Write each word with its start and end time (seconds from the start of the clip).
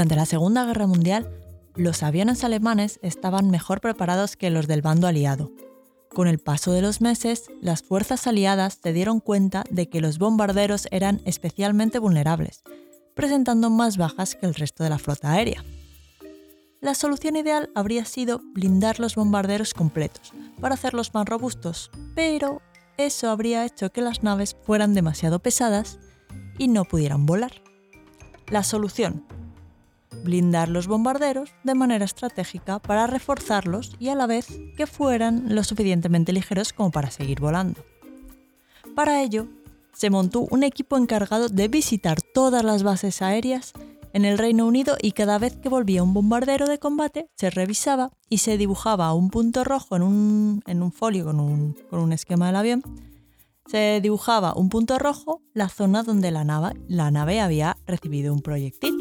Durante 0.00 0.16
la 0.16 0.24
Segunda 0.24 0.64
Guerra 0.64 0.86
Mundial, 0.86 1.28
los 1.76 2.02
aviones 2.02 2.42
alemanes 2.42 2.98
estaban 3.02 3.50
mejor 3.50 3.82
preparados 3.82 4.34
que 4.34 4.48
los 4.48 4.66
del 4.66 4.80
bando 4.80 5.06
aliado. 5.06 5.52
Con 6.14 6.26
el 6.26 6.38
paso 6.38 6.72
de 6.72 6.80
los 6.80 7.02
meses, 7.02 7.50
las 7.60 7.82
fuerzas 7.82 8.26
aliadas 8.26 8.78
se 8.82 8.94
dieron 8.94 9.20
cuenta 9.20 9.62
de 9.68 9.90
que 9.90 10.00
los 10.00 10.18
bombarderos 10.18 10.88
eran 10.90 11.20
especialmente 11.26 11.98
vulnerables, 11.98 12.62
presentando 13.14 13.68
más 13.68 13.98
bajas 13.98 14.36
que 14.36 14.46
el 14.46 14.54
resto 14.54 14.84
de 14.84 14.88
la 14.88 14.98
flota 14.98 15.32
aérea. 15.32 15.62
La 16.80 16.94
solución 16.94 17.36
ideal 17.36 17.68
habría 17.74 18.06
sido 18.06 18.40
blindar 18.54 19.00
los 19.00 19.16
bombarderos 19.16 19.74
completos, 19.74 20.32
para 20.62 20.76
hacerlos 20.76 21.12
más 21.12 21.26
robustos, 21.26 21.90
pero 22.14 22.62
eso 22.96 23.28
habría 23.28 23.66
hecho 23.66 23.92
que 23.92 24.00
las 24.00 24.22
naves 24.22 24.56
fueran 24.64 24.94
demasiado 24.94 25.40
pesadas 25.40 25.98
y 26.56 26.68
no 26.68 26.86
pudieran 26.86 27.26
volar. 27.26 27.52
La 28.48 28.62
solución, 28.62 29.26
blindar 30.22 30.68
los 30.68 30.86
bombarderos 30.86 31.52
de 31.64 31.74
manera 31.74 32.04
estratégica 32.04 32.78
para 32.78 33.06
reforzarlos 33.06 33.92
y 33.98 34.08
a 34.08 34.14
la 34.14 34.26
vez 34.26 34.46
que 34.76 34.86
fueran 34.86 35.54
lo 35.54 35.64
suficientemente 35.64 36.32
ligeros 36.32 36.72
como 36.72 36.90
para 36.90 37.10
seguir 37.10 37.40
volando. 37.40 37.84
Para 38.94 39.22
ello, 39.22 39.46
se 39.92 40.10
montó 40.10 40.40
un 40.50 40.62
equipo 40.62 40.96
encargado 40.96 41.48
de 41.48 41.68
visitar 41.68 42.22
todas 42.22 42.64
las 42.64 42.82
bases 42.82 43.22
aéreas 43.22 43.72
en 44.12 44.24
el 44.24 44.38
Reino 44.38 44.66
Unido 44.66 44.96
y 45.00 45.12
cada 45.12 45.38
vez 45.38 45.56
que 45.56 45.68
volvía 45.68 46.02
un 46.02 46.14
bombardero 46.14 46.66
de 46.66 46.78
combate 46.78 47.28
se 47.36 47.50
revisaba 47.50 48.10
y 48.28 48.38
se 48.38 48.56
dibujaba 48.56 49.12
un 49.14 49.30
punto 49.30 49.64
rojo 49.64 49.96
en 49.96 50.02
un, 50.02 50.92
folio 50.92 51.24
con 51.24 51.40
un, 51.40 51.76
con 51.88 52.00
un 52.00 52.12
esquema 52.12 52.46
del 52.46 52.56
avión. 52.56 52.82
Se 53.66 54.00
dibujaba 54.02 54.54
un 54.54 54.68
punto 54.68 54.98
rojo 54.98 55.42
la 55.54 55.68
zona 55.68 56.02
donde 56.02 56.32
la 56.32 56.44
nave, 56.44 56.72
la 56.88 57.10
nave 57.10 57.40
había 57.40 57.76
recibido 57.86 58.32
un 58.32 58.40
proyectil. 58.40 58.99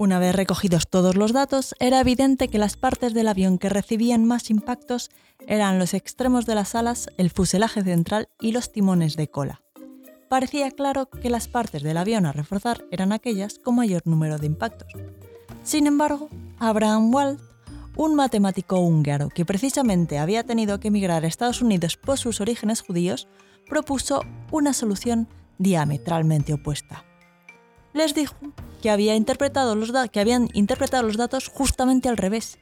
Una 0.00 0.18
vez 0.18 0.34
recogidos 0.34 0.88
todos 0.88 1.14
los 1.14 1.34
datos, 1.34 1.74
era 1.78 2.00
evidente 2.00 2.48
que 2.48 2.56
las 2.56 2.78
partes 2.78 3.12
del 3.12 3.28
avión 3.28 3.58
que 3.58 3.68
recibían 3.68 4.24
más 4.24 4.48
impactos 4.48 5.10
eran 5.46 5.78
los 5.78 5.92
extremos 5.92 6.46
de 6.46 6.54
las 6.54 6.74
alas, 6.74 7.10
el 7.18 7.28
fuselaje 7.28 7.82
central 7.82 8.30
y 8.40 8.52
los 8.52 8.72
timones 8.72 9.14
de 9.14 9.28
cola. 9.28 9.60
Parecía 10.30 10.70
claro 10.70 11.10
que 11.10 11.28
las 11.28 11.48
partes 11.48 11.82
del 11.82 11.98
avión 11.98 12.24
a 12.24 12.32
reforzar 12.32 12.82
eran 12.90 13.12
aquellas 13.12 13.58
con 13.58 13.76
mayor 13.76 14.00
número 14.06 14.38
de 14.38 14.46
impactos. 14.46 14.90
Sin 15.64 15.86
embargo, 15.86 16.30
Abraham 16.58 17.14
Wald, 17.14 17.40
un 17.94 18.14
matemático 18.14 18.78
húngaro 18.78 19.28
que 19.28 19.44
precisamente 19.44 20.18
había 20.18 20.44
tenido 20.44 20.80
que 20.80 20.88
emigrar 20.88 21.26
a 21.26 21.28
Estados 21.28 21.60
Unidos 21.60 21.98
por 21.98 22.16
sus 22.16 22.40
orígenes 22.40 22.80
judíos, 22.80 23.28
propuso 23.68 24.24
una 24.50 24.72
solución 24.72 25.28
diametralmente 25.58 26.54
opuesta. 26.54 27.04
Les 28.00 28.14
dijo 28.14 28.34
que, 28.80 28.88
habían 28.88 29.18
interpretado 29.18 29.74
los 29.74 29.92
datos 29.92 31.48
justamente 31.48 32.08
al 32.08 32.16
revés 32.16 32.58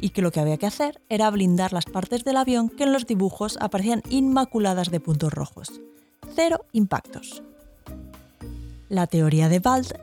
y 0.00 0.10
que 0.10 0.20
lo 0.20 0.32
que 0.32 0.40
había 0.40 0.56
que 0.56 0.66
hacer 0.66 1.00
era 1.08 1.30
blindar 1.30 1.72
las 1.72 1.84
partes 1.84 2.24
del 2.24 2.36
avión 2.36 2.70
que 2.70 2.82
en 2.82 2.92
los 2.92 3.06
dibujos 3.06 3.56
aparecían 3.60 4.02
inmaculadas 4.10 4.90
de 4.90 4.98
puntos 4.98 5.32
rojos. 5.32 5.80
Cero 6.34 6.64
impactos. 6.72 7.44
La 8.88 9.06
teoría 9.06 9.48
de 9.48 9.60
Bald 9.60 9.94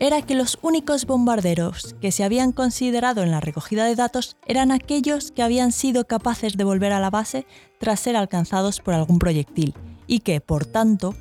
era 0.00 0.20
que 0.22 0.34
los 0.34 0.58
únicos 0.62 1.06
bombarderos 1.06 1.94
que 2.00 2.10
se 2.10 2.24
habían 2.24 2.50
considerado 2.50 3.22
en 3.22 3.30
la 3.30 3.40
recogida 3.40 3.84
de 3.84 3.94
datos 3.94 4.36
eran 4.46 4.72
aquellos 4.72 5.30
que 5.30 5.44
habían 5.44 5.70
sido 5.70 6.08
capaces 6.08 6.56
de 6.56 6.64
volver 6.64 6.92
a 6.92 6.98
la 6.98 7.10
base 7.10 7.46
tras 7.78 8.00
ser 8.00 8.16
alcanzados 8.16 8.80
por 8.80 8.94
algún 8.94 9.20
proyectil 9.20 9.74
y 10.08 10.20
que, 10.20 10.40
por 10.40 10.66
tanto, 10.66 11.14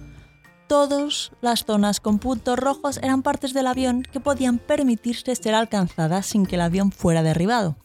Todas 0.68 1.32
las 1.42 1.64
zonas 1.64 2.02
con 2.02 2.20
puntos 2.20 2.60
rojos 2.60 2.98
eran 3.02 3.24
partes 3.24 3.54
del 3.54 3.68
avión 3.68 4.04
que 4.04 4.20
podían 4.20 4.58
permitirse 4.58 5.34
ser 5.36 5.56
alcanzadas 5.56 6.26
sin 6.26 6.46
que 6.46 6.56
el 6.56 6.62
avión 6.62 6.92
fuera 6.92 7.24
derribado. 7.24 7.78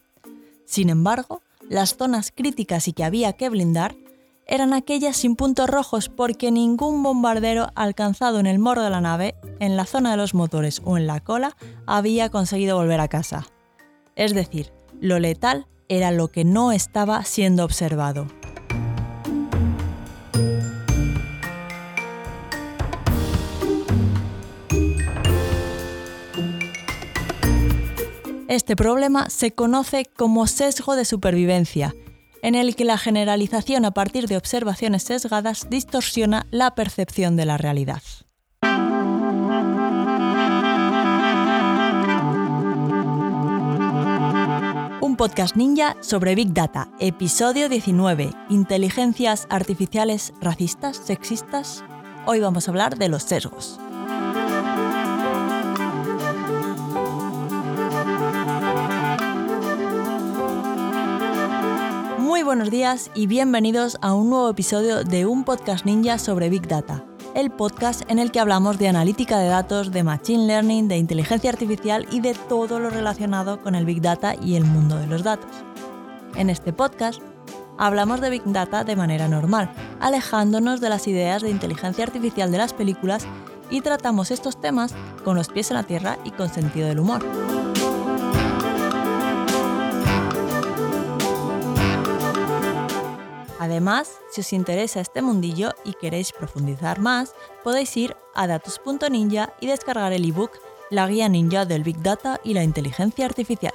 Sin 0.65 0.89
embargo, 0.89 1.41
las 1.69 1.95
zonas 1.95 2.33
críticas 2.35 2.89
y 2.89 2.93
que 2.93 3.05
había 3.05 3.33
que 3.33 3.47
blindar 3.47 3.95
eran 4.45 4.73
aquellas 4.73 5.15
sin 5.15 5.37
puntos 5.37 5.69
rojos 5.69 6.09
porque 6.09 6.51
ningún 6.51 7.01
bombardero 7.01 7.69
alcanzado 7.75 8.39
en 8.39 8.47
el 8.47 8.59
morro 8.59 8.83
de 8.83 8.89
la 8.89 8.99
nave, 8.99 9.35
en 9.59 9.77
la 9.77 9.85
zona 9.85 10.11
de 10.11 10.17
los 10.17 10.33
motores 10.33 10.81
o 10.83 10.97
en 10.97 11.07
la 11.07 11.21
cola 11.21 11.55
había 11.85 12.29
conseguido 12.29 12.75
volver 12.75 12.99
a 12.99 13.07
casa. 13.07 13.47
Es 14.17 14.33
decir, 14.33 14.73
lo 14.99 15.19
letal 15.19 15.67
era 15.87 16.11
lo 16.11 16.27
que 16.27 16.43
no 16.43 16.73
estaba 16.73 17.23
siendo 17.23 17.63
observado. 17.63 18.27
Este 28.53 28.75
problema 28.75 29.31
se 29.31 29.49
conoce 29.49 30.05
como 30.05 30.45
sesgo 30.45 30.95
de 30.95 31.05
supervivencia, 31.05 31.95
en 32.43 32.53
el 32.53 32.75
que 32.75 32.85
la 32.85 32.99
generalización 32.99 33.83
a 33.83 33.89
partir 33.89 34.27
de 34.27 34.37
observaciones 34.37 35.01
sesgadas 35.01 35.71
distorsiona 35.71 36.45
la 36.51 36.75
percepción 36.75 37.35
de 37.35 37.47
la 37.47 37.57
realidad. 37.57 38.03
Un 45.01 45.15
podcast 45.17 45.55
ninja 45.55 45.97
sobre 46.01 46.35
Big 46.35 46.53
Data, 46.53 46.91
episodio 46.99 47.69
19, 47.69 48.29
inteligencias 48.49 49.47
artificiales 49.49 50.31
racistas, 50.39 50.97
sexistas. 50.97 51.83
Hoy 52.27 52.39
vamos 52.39 52.67
a 52.67 52.71
hablar 52.71 52.99
de 52.99 53.09
los 53.09 53.23
sesgos. 53.23 53.79
Buenos 62.63 62.79
días 62.79 63.11
y 63.13 63.27
bienvenidos 63.27 63.97
a 64.01 64.13
un 64.13 64.29
nuevo 64.29 64.49
episodio 64.49 65.03
de 65.03 65.25
un 65.25 65.43
podcast 65.43 65.83
ninja 65.85 66.17
sobre 66.17 66.47
Big 66.47 66.65
Data, 66.65 67.03
el 67.35 67.51
podcast 67.51 68.09
en 68.09 68.19
el 68.19 68.31
que 68.31 68.39
hablamos 68.39 68.79
de 68.79 68.87
analítica 68.87 69.37
de 69.37 69.49
datos, 69.49 69.91
de 69.91 70.01
machine 70.01 70.47
learning, 70.47 70.87
de 70.87 70.95
inteligencia 70.95 71.49
artificial 71.49 72.07
y 72.09 72.21
de 72.21 72.35
todo 72.47 72.79
lo 72.79 72.89
relacionado 72.89 73.61
con 73.61 73.75
el 73.75 73.83
Big 73.83 74.01
Data 74.01 74.33
y 74.41 74.55
el 74.55 74.63
mundo 74.63 74.95
de 74.95 75.07
los 75.07 75.23
datos. 75.23 75.51
En 76.37 76.49
este 76.49 76.71
podcast 76.71 77.21
hablamos 77.77 78.21
de 78.21 78.29
Big 78.29 78.43
Data 78.45 78.85
de 78.85 78.95
manera 78.95 79.27
normal, 79.27 79.69
alejándonos 79.99 80.79
de 80.79 80.87
las 80.87 81.05
ideas 81.09 81.41
de 81.41 81.49
inteligencia 81.49 82.05
artificial 82.05 82.49
de 82.49 82.59
las 82.59 82.71
películas 82.71 83.27
y 83.71 83.81
tratamos 83.81 84.31
estos 84.31 84.61
temas 84.61 84.95
con 85.25 85.35
los 85.35 85.49
pies 85.49 85.69
en 85.69 85.75
la 85.75 85.83
tierra 85.83 86.17
y 86.23 86.31
con 86.31 86.47
sentido 86.47 86.87
del 86.87 87.01
humor. 87.01 87.25
Además, 93.63 94.19
si 94.29 94.41
os 94.41 94.51
interesa 94.51 94.99
este 94.99 95.21
mundillo 95.21 95.71
y 95.85 95.93
queréis 95.93 96.33
profundizar 96.33 96.99
más, 96.99 97.33
podéis 97.63 97.95
ir 97.95 98.17
a 98.35 98.45
datos.ninja 98.45 99.53
y 99.61 99.67
descargar 99.67 100.11
el 100.11 100.25
ebook 100.25 100.51
La 100.89 101.07
guía 101.07 101.29
ninja 101.29 101.63
del 101.63 101.81
Big 101.81 102.03
Data 102.03 102.41
y 102.43 102.55
la 102.55 102.63
inteligencia 102.63 103.25
artificial. 103.25 103.71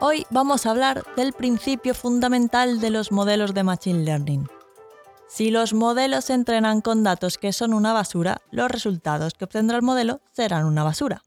Hoy 0.00 0.26
vamos 0.30 0.66
a 0.66 0.72
hablar 0.72 1.04
del 1.14 1.34
principio 1.34 1.94
fundamental 1.94 2.80
de 2.80 2.90
los 2.90 3.12
modelos 3.12 3.54
de 3.54 3.62
Machine 3.62 4.02
Learning. 4.02 4.48
Si 5.28 5.52
los 5.52 5.72
modelos 5.72 6.24
se 6.24 6.34
entrenan 6.34 6.80
con 6.80 7.04
datos 7.04 7.38
que 7.38 7.52
son 7.52 7.74
una 7.74 7.92
basura, 7.92 8.40
los 8.50 8.68
resultados 8.68 9.34
que 9.34 9.44
obtendrá 9.44 9.76
el 9.76 9.84
modelo 9.84 10.20
serán 10.32 10.64
una 10.64 10.82
basura. 10.82 11.22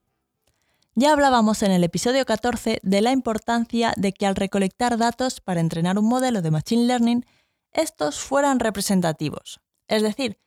Ya 1.00 1.12
hablábamos 1.12 1.62
en 1.62 1.72
el 1.72 1.84
episodio 1.84 2.26
14 2.26 2.80
de 2.82 3.02
la 3.02 3.12
importancia 3.12 3.94
de 3.98 4.14
que 4.14 4.26
al 4.26 4.36
recolectar 4.36 4.98
datos 4.98 5.42
para 5.42 5.60
entrenar 5.60 6.00
un 6.00 6.10
modelo 6.10 6.42
de 6.42 6.50
Machine 6.50 6.86
Learning, 6.86 7.24
estos 7.72 8.20
fueran 8.20 8.60
representativos, 8.60 9.60
es 9.88 10.02
decir, 10.02 10.40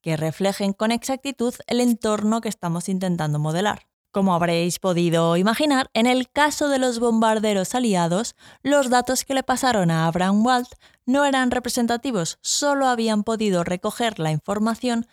que 0.00 0.16
reflejen 0.16 0.72
con 0.72 0.92
exactitud 0.92 1.52
el 1.66 1.80
entorno 1.80 2.40
que 2.40 2.48
estamos 2.48 2.88
intentando 2.88 3.40
modelar. 3.40 3.88
Como 4.12 4.34
habréis 4.34 4.78
podido 4.78 5.36
imaginar, 5.36 5.90
en 5.94 6.06
el 6.06 6.30
caso 6.30 6.68
de 6.68 6.78
los 6.78 7.00
bombarderos 7.00 7.74
aliados, 7.74 8.36
los 8.62 8.90
datos 8.90 9.24
que 9.24 9.34
le 9.34 9.42
pasaron 9.42 9.90
a 9.90 10.06
Abraham 10.06 10.46
Wald 10.46 10.68
no 11.06 11.24
eran 11.24 11.50
representativos, 11.50 12.38
solo 12.40 12.86
habían 12.86 13.24
podido 13.24 13.64
recoger 13.64 14.20
la 14.20 14.30
información 14.30 15.08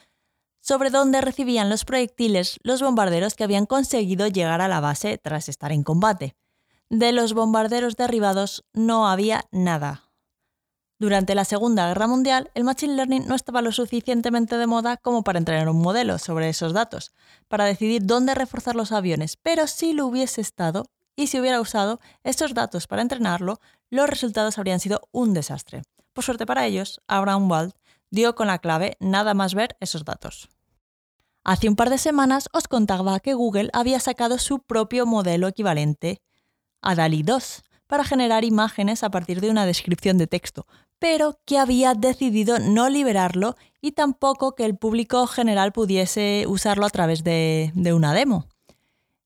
sobre 0.66 0.90
dónde 0.90 1.22
recibían 1.22 1.70
los 1.70 1.86
proyectiles 1.86 2.58
los 2.64 2.82
bombarderos 2.82 3.36
que 3.36 3.44
habían 3.44 3.68
conseguido 3.68 4.28
llegar 4.28 4.62
a 4.62 4.68
la 4.68 4.80
base 4.80 5.20
tras 5.20 5.48
estar 5.48 5.72
en 5.72 5.84
combate. 5.84 6.36
De 6.90 7.12
los 7.12 7.34
bombarderos 7.34 7.98
derribados 7.98 8.66
no 8.74 9.08
había 9.08 9.46
nada. 9.52 10.10
Durante 10.98 11.36
la 11.36 11.46
Segunda 11.46 11.88
Guerra 11.88 12.08
Mundial, 12.08 12.50
el 12.56 12.64
Machine 12.64 12.96
Learning 12.96 13.28
no 13.28 13.36
estaba 13.36 13.62
lo 13.62 13.72
suficientemente 13.72 14.58
de 14.58 14.66
moda 14.66 14.98
como 14.98 15.24
para 15.24 15.38
entrenar 15.38 15.70
un 15.70 15.82
modelo 15.82 16.18
sobre 16.18 16.50
esos 16.50 16.74
datos, 16.74 17.12
para 17.48 17.66
decidir 17.66 18.04
dónde 18.04 18.34
reforzar 18.34 18.76
los 18.76 18.92
aviones, 18.92 19.38
pero 19.38 19.68
si 19.68 19.94
lo 19.94 20.08
hubiese 20.08 20.42
estado 20.42 20.86
y 21.16 21.28
si 21.28 21.40
hubiera 21.40 21.62
usado 21.62 22.00
estos 22.24 22.56
datos 22.56 22.88
para 22.88 23.04
entrenarlo, 23.04 23.60
los 23.92 24.10
resultados 24.10 24.58
habrían 24.58 24.80
sido 24.80 25.02
un 25.12 25.36
desastre. 25.36 25.84
Por 26.12 26.24
suerte 26.24 26.48
para 26.48 26.66
ellos, 26.66 27.02
Abraham 27.08 27.52
Wald 27.52 27.74
dio 28.10 28.34
con 28.34 28.48
la 28.48 28.58
clave 28.58 28.98
nada 29.00 29.36
más 29.36 29.54
ver 29.54 29.78
esos 29.80 30.06
datos. 30.06 30.50
Hace 31.48 31.70
un 31.70 31.76
par 31.76 31.92
de 31.92 32.00
semanas 32.00 32.50
os 32.54 32.68
contaba 32.68 33.20
que 33.20 33.36
Google 33.36 33.70
había 33.72 34.00
sacado 34.00 34.40
su 34.40 34.62
propio 34.62 35.06
modelo 35.06 35.48
equivalente 35.48 36.20
a 36.82 36.96
DALI 36.96 37.22
2 37.22 37.64
para 37.86 38.04
generar 38.04 38.44
imágenes 38.44 39.04
a 39.04 39.12
partir 39.12 39.42
de 39.42 39.52
una 39.52 39.68
descripción 39.68 40.18
de 40.18 40.26
texto, 40.26 40.66
pero 40.98 41.38
que 41.46 41.60
había 41.60 41.94
decidido 41.94 42.58
no 42.58 42.90
liberarlo 42.90 43.58
y 43.80 43.92
tampoco 43.92 44.56
que 44.56 44.66
el 44.66 44.76
público 44.76 45.28
general 45.28 45.72
pudiese 45.72 46.46
usarlo 46.48 46.88
a 46.88 46.90
través 46.90 47.24
de, 47.24 47.72
una 47.94 48.16
demo. 48.16 48.48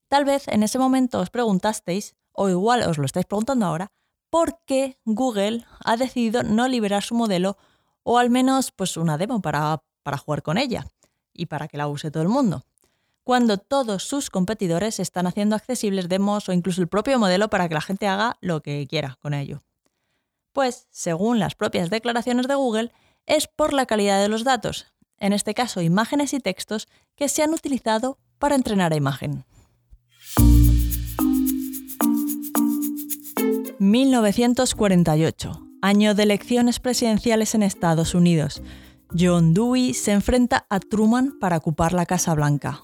Tal 0.09 0.25
vez 0.25 0.49
en 0.49 0.63
ese 0.63 0.77
momento 0.77 1.21
os 1.21 1.29
preguntasteis, 1.29 2.17
o 2.33 2.49
igual 2.49 2.81
os 2.81 2.97
lo 2.97 3.05
estáis 3.05 3.27
preguntando 3.27 3.65
ahora, 3.65 3.93
por 4.29 4.59
qué 4.65 4.97
Google 5.05 5.63
ha 5.85 5.95
decidido 5.95 6.43
no 6.43 6.67
liberar 6.67 7.01
su 7.01 7.15
modelo 7.15 7.57
o 8.03 8.17
al 8.17 8.29
menos 8.29 8.73
pues 8.73 8.97
una 8.97 9.17
demo 9.17 9.41
para, 9.41 9.81
para 10.03 10.17
jugar 10.17 10.43
con 10.43 10.57
ella 10.57 10.85
y 11.39 11.45
para 11.45 11.67
que 11.67 11.77
la 11.77 11.87
use 11.87 12.11
todo 12.11 12.23
el 12.23 12.29
mundo 12.29 12.65
cuando 13.29 13.59
todos 13.59 14.05
sus 14.05 14.31
competidores 14.31 14.99
están 14.99 15.27
haciendo 15.27 15.55
accesibles 15.55 16.09
demos 16.09 16.49
o 16.49 16.51
incluso 16.51 16.81
el 16.81 16.87
propio 16.87 17.19
modelo 17.19 17.47
para 17.47 17.67
que 17.67 17.75
la 17.75 17.81
gente 17.81 18.07
haga 18.07 18.37
lo 18.41 18.63
que 18.63 18.87
quiera 18.87 19.19
con 19.21 19.35
ello. 19.35 19.61
Pues, 20.51 20.87
según 20.89 21.37
las 21.37 21.53
propias 21.53 21.91
declaraciones 21.91 22.47
de 22.47 22.55
Google, 22.55 22.91
es 23.27 23.47
por 23.47 23.73
la 23.73 23.85
calidad 23.85 24.19
de 24.19 24.29
los 24.29 24.43
datos, 24.43 24.87
en 25.19 25.33
este 25.33 25.53
caso 25.53 25.81
imágenes 25.81 26.33
y 26.33 26.39
textos, 26.39 26.87
que 27.15 27.29
se 27.29 27.43
han 27.43 27.53
utilizado 27.53 28.17
para 28.39 28.55
entrenar 28.55 28.93
a 28.93 28.95
imagen. 28.95 29.45
1948, 33.77 35.67
año 35.83 36.15
de 36.15 36.23
elecciones 36.23 36.79
presidenciales 36.79 37.53
en 37.53 37.61
Estados 37.61 38.15
Unidos. 38.15 38.63
John 39.17 39.53
Dewey 39.53 39.93
se 39.93 40.11
enfrenta 40.11 40.65
a 40.69 40.79
Truman 40.79 41.39
para 41.39 41.57
ocupar 41.57 41.93
la 41.93 42.05
Casa 42.05 42.35
Blanca. 42.35 42.83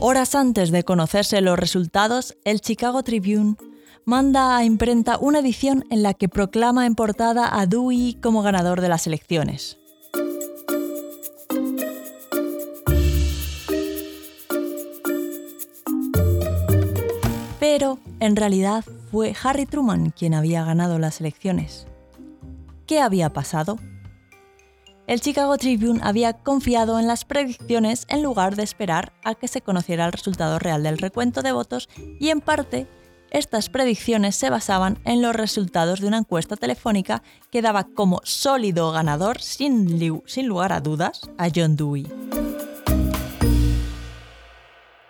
Horas 0.00 0.34
antes 0.34 0.70
de 0.70 0.82
conocerse 0.82 1.40
los 1.40 1.58
resultados, 1.58 2.36
el 2.44 2.60
Chicago 2.60 3.02
Tribune 3.02 3.56
manda 4.04 4.56
a 4.56 4.64
imprenta 4.64 5.18
una 5.18 5.40
edición 5.40 5.84
en 5.90 6.02
la 6.02 6.14
que 6.14 6.28
proclama 6.28 6.86
en 6.86 6.94
portada 6.94 7.58
a 7.58 7.66
Dewey 7.66 8.14
como 8.22 8.42
ganador 8.42 8.80
de 8.80 8.88
las 8.88 9.06
elecciones. 9.06 9.78
Pero 17.60 17.98
en 18.20 18.36
realidad 18.36 18.84
fue 19.14 19.32
Harry 19.44 19.64
Truman 19.64 20.10
quien 20.10 20.34
había 20.34 20.64
ganado 20.64 20.98
las 20.98 21.20
elecciones. 21.20 21.86
¿Qué 22.84 22.98
había 22.98 23.32
pasado? 23.32 23.78
el 25.06 25.20
Chicago 25.20 25.56
Tribune 25.56 26.00
había 26.02 26.32
confiado 26.32 26.98
en 26.98 27.06
las 27.06 27.24
predicciones 27.24 28.06
en 28.08 28.24
lugar 28.24 28.56
de 28.56 28.64
esperar 28.64 29.12
a 29.22 29.36
que 29.36 29.46
se 29.46 29.60
conociera 29.60 30.06
el 30.06 30.12
resultado 30.12 30.58
real 30.58 30.82
del 30.82 30.98
recuento 30.98 31.42
de 31.42 31.52
votos 31.52 31.88
y 32.18 32.30
en 32.30 32.40
parte 32.40 32.88
estas 33.30 33.68
predicciones 33.68 34.34
se 34.34 34.50
basaban 34.50 34.98
en 35.04 35.22
los 35.22 35.36
resultados 35.36 36.00
de 36.00 36.08
una 36.08 36.18
encuesta 36.18 36.56
telefónica 36.56 37.22
que 37.52 37.62
daba 37.62 37.84
como 37.84 38.20
sólido 38.24 38.90
ganador 38.90 39.40
sin, 39.40 40.22
sin 40.26 40.46
lugar 40.48 40.72
a 40.72 40.80
dudas 40.80 41.20
a 41.38 41.50
John 41.54 41.76
Dewey. 41.76 42.08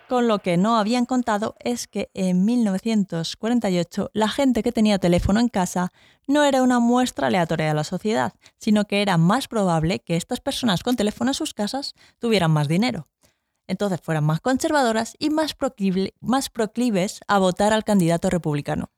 Con 0.07 0.27
lo 0.27 0.37
que 0.39 0.55
no 0.57 0.77
habían 0.77 1.05
contado 1.05 1.55
es 1.59 1.87
que 1.87 2.11
en 2.13 2.45
1948 2.45 4.11
la 4.13 4.29
gente 4.29 4.61
que 4.61 4.71
tenía 4.71 4.99
teléfono 4.99 5.39
en 5.39 5.49
casa 5.49 5.91
no 6.27 6.43
era 6.43 6.61
una 6.61 6.79
muestra 6.79 7.27
aleatoria 7.27 7.67
de 7.67 7.73
la 7.73 7.83
sociedad, 7.83 8.33
sino 8.57 8.85
que 8.85 9.01
era 9.01 9.17
más 9.17 9.47
probable 9.47 9.99
que 9.99 10.15
estas 10.15 10.41
personas 10.41 10.83
con 10.83 10.95
teléfono 10.95 11.31
en 11.31 11.35
sus 11.35 11.55
casas 11.55 11.95
tuvieran 12.19 12.51
más 12.51 12.67
dinero. 12.67 13.07
Entonces 13.67 13.99
fueran 13.99 14.25
más 14.25 14.41
conservadoras 14.41 15.15
y 15.17 15.31
más, 15.31 15.55
proclives 15.55 17.21
a 17.27 17.39
votar 17.39 17.73
al 17.73 17.83
candidato 17.83 18.29
republicano, 18.29 18.91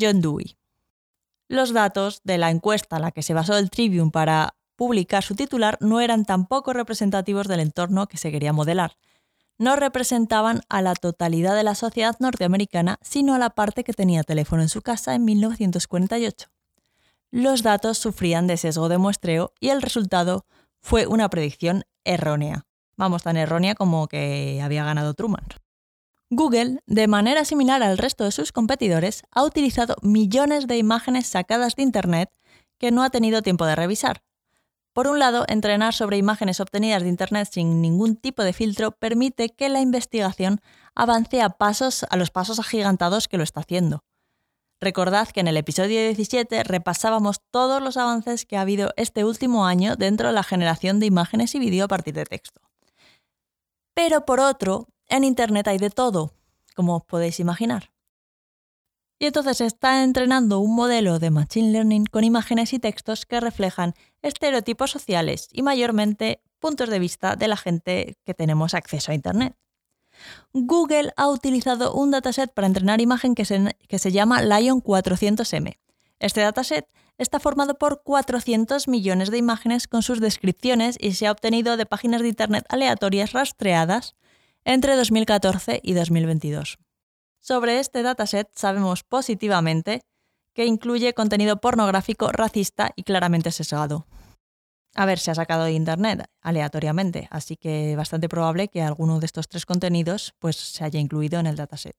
John 0.00 0.20
Dewey. 0.20 0.56
Los 1.48 1.72
datos 1.72 2.20
de 2.22 2.38
la 2.38 2.50
encuesta 2.50 2.96
a 2.96 3.00
la 3.00 3.10
que 3.10 3.22
se 3.22 3.34
basó 3.34 3.58
el 3.58 3.70
Tribune 3.70 4.12
para 4.12 4.54
publicar 4.76 5.24
su 5.24 5.34
titular 5.34 5.78
no 5.80 6.00
eran 6.00 6.24
tampoco 6.24 6.72
representativos 6.72 7.48
del 7.48 7.60
entorno 7.60 8.06
que 8.06 8.18
se 8.18 8.30
quería 8.30 8.52
modelar, 8.52 8.96
no 9.58 9.76
representaban 9.76 10.62
a 10.68 10.82
la 10.82 10.94
totalidad 10.94 11.54
de 11.54 11.62
la 11.62 11.74
sociedad 11.74 12.16
norteamericana, 12.18 12.98
sino 13.02 13.34
a 13.34 13.38
la 13.38 13.50
parte 13.50 13.84
que 13.84 13.92
tenía 13.92 14.22
teléfono 14.22 14.62
en 14.62 14.68
su 14.68 14.82
casa 14.82 15.14
en 15.14 15.24
1948. 15.24 16.48
Los 17.30 17.62
datos 17.62 17.98
sufrían 17.98 18.46
de 18.46 18.56
sesgo 18.56 18.88
de 18.88 18.98
muestreo 18.98 19.52
y 19.60 19.70
el 19.70 19.82
resultado 19.82 20.46
fue 20.80 21.06
una 21.06 21.28
predicción 21.28 21.84
errónea. 22.04 22.66
Vamos, 22.96 23.22
tan 23.22 23.36
errónea 23.36 23.74
como 23.74 24.06
que 24.06 24.60
había 24.62 24.84
ganado 24.84 25.14
Truman. 25.14 25.44
Google, 26.30 26.80
de 26.86 27.06
manera 27.06 27.44
similar 27.44 27.82
al 27.82 27.98
resto 27.98 28.24
de 28.24 28.32
sus 28.32 28.52
competidores, 28.52 29.22
ha 29.30 29.44
utilizado 29.44 29.96
millones 30.02 30.66
de 30.66 30.78
imágenes 30.78 31.26
sacadas 31.26 31.76
de 31.76 31.82
Internet 31.82 32.30
que 32.78 32.90
no 32.90 33.02
ha 33.02 33.10
tenido 33.10 33.42
tiempo 33.42 33.66
de 33.66 33.76
revisar, 33.76 34.22
por 34.94 35.08
un 35.08 35.18
lado, 35.18 35.44
entrenar 35.48 35.92
sobre 35.92 36.18
imágenes 36.18 36.60
obtenidas 36.60 37.02
de 37.02 37.08
Internet 37.08 37.48
sin 37.50 37.82
ningún 37.82 38.14
tipo 38.14 38.44
de 38.44 38.52
filtro 38.52 38.92
permite 38.92 39.50
que 39.50 39.68
la 39.68 39.80
investigación 39.80 40.60
avance 40.94 41.42
a, 41.42 41.50
pasos, 41.50 42.06
a 42.08 42.16
los 42.16 42.30
pasos 42.30 42.60
agigantados 42.60 43.26
que 43.26 43.36
lo 43.36 43.42
está 43.42 43.60
haciendo. 43.60 44.04
Recordad 44.80 45.28
que 45.28 45.40
en 45.40 45.48
el 45.48 45.56
episodio 45.56 45.98
17 45.98 46.62
repasábamos 46.62 47.40
todos 47.50 47.82
los 47.82 47.96
avances 47.96 48.46
que 48.46 48.56
ha 48.56 48.60
habido 48.60 48.92
este 48.96 49.24
último 49.24 49.66
año 49.66 49.96
dentro 49.96 50.28
de 50.28 50.34
la 50.34 50.44
generación 50.44 51.00
de 51.00 51.06
imágenes 51.06 51.56
y 51.56 51.58
vídeo 51.58 51.86
a 51.86 51.88
partir 51.88 52.14
de 52.14 52.24
texto. 52.24 52.60
Pero 53.94 54.24
por 54.24 54.38
otro, 54.38 54.86
en 55.08 55.24
Internet 55.24 55.66
hay 55.66 55.78
de 55.78 55.90
todo, 55.90 56.34
como 56.76 56.96
os 56.96 57.04
podéis 57.04 57.40
imaginar. 57.40 57.93
Y 59.24 59.26
entonces 59.26 59.62
está 59.62 60.04
entrenando 60.04 60.58
un 60.58 60.74
modelo 60.74 61.18
de 61.18 61.30
Machine 61.30 61.72
Learning 61.72 62.04
con 62.04 62.24
imágenes 62.24 62.74
y 62.74 62.78
textos 62.78 63.24
que 63.24 63.40
reflejan 63.40 63.94
estereotipos 64.20 64.90
sociales 64.90 65.48
y 65.50 65.62
mayormente 65.62 66.42
puntos 66.58 66.90
de 66.90 66.98
vista 66.98 67.34
de 67.34 67.48
la 67.48 67.56
gente 67.56 68.18
que 68.26 68.34
tenemos 68.34 68.74
acceso 68.74 69.12
a 69.12 69.14
Internet. 69.14 69.56
Google 70.52 71.14
ha 71.16 71.28
utilizado 71.28 71.94
un 71.94 72.10
dataset 72.10 72.52
para 72.52 72.66
entrenar 72.66 73.00
imagen 73.00 73.34
que 73.34 73.46
se, 73.46 73.74
que 73.88 73.98
se 73.98 74.12
llama 74.12 74.42
Lion 74.42 74.82
400M. 74.82 75.78
Este 76.18 76.42
dataset 76.42 76.86
está 77.16 77.40
formado 77.40 77.78
por 77.78 78.02
400 78.02 78.88
millones 78.88 79.30
de 79.30 79.38
imágenes 79.38 79.88
con 79.88 80.02
sus 80.02 80.20
descripciones 80.20 80.98
y 81.00 81.14
se 81.14 81.28
ha 81.28 81.32
obtenido 81.32 81.78
de 81.78 81.86
páginas 81.86 82.20
de 82.20 82.28
Internet 82.28 82.66
aleatorias 82.68 83.32
rastreadas 83.32 84.16
entre 84.66 84.96
2014 84.96 85.80
y 85.82 85.94
2022. 85.94 86.76
Sobre 87.46 87.78
este 87.78 88.02
dataset 88.02 88.48
sabemos 88.54 89.04
positivamente 89.04 90.00
que 90.54 90.64
incluye 90.64 91.12
contenido 91.12 91.60
pornográfico, 91.60 92.32
racista 92.32 92.92
y 92.96 93.02
claramente 93.02 93.52
sesgado. 93.52 94.06
A 94.94 95.04
ver, 95.04 95.18
se 95.18 95.30
ha 95.30 95.34
sacado 95.34 95.64
de 95.64 95.72
internet 95.72 96.24
aleatoriamente, 96.40 97.28
así 97.30 97.58
que 97.58 97.96
bastante 97.96 98.30
probable 98.30 98.68
que 98.68 98.80
alguno 98.80 99.20
de 99.20 99.26
estos 99.26 99.46
tres 99.46 99.66
contenidos 99.66 100.32
pues, 100.38 100.56
se 100.56 100.84
haya 100.84 100.98
incluido 100.98 101.38
en 101.38 101.46
el 101.46 101.56
dataset. 101.56 101.96